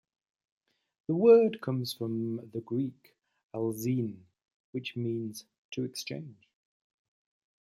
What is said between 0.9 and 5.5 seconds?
The word comes from the Greek "allazein," which means